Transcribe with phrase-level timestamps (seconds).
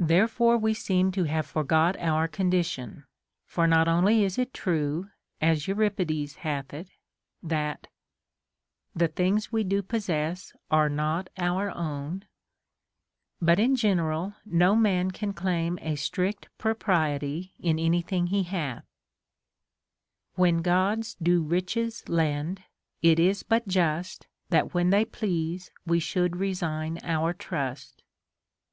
[0.00, 3.04] Therefore we seem to have forgot our condition;
[3.46, 6.88] for not only is it true, as Euripides hath it,
[7.44, 7.86] that
[8.96, 12.24] The things we do possess are not our own;
[12.80, 18.84] * but in general no man can claim a strict propriety in any thing he hath:—
[20.34, 22.64] When Gods do riclies lend,
[23.00, 28.02] it is but just Tliat wiien they please we should resign our trust.